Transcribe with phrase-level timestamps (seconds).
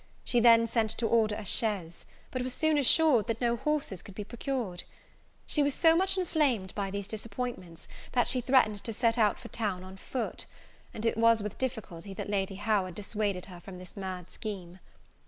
[0.23, 4.15] She then sent to order a chaise; but was soon assured, that no horses could
[4.15, 4.83] be procured.
[5.45, 9.49] She was so much inflamed by these disappointments, that she threatened to set out for
[9.49, 10.47] town on foot;
[10.91, 14.79] and it was with difficulty that Lady Howard dissuaded her from this mad scheme.